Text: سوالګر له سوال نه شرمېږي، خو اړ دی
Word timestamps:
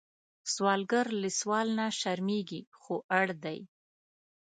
سوالګر 0.53 1.07
له 1.21 1.29
سوال 1.39 1.67
نه 1.79 1.85
شرمېږي، 1.99 2.61
خو 2.81 2.93
اړ 3.19 3.27
دی 3.43 3.59